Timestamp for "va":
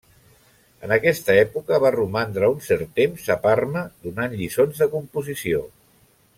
1.83-1.91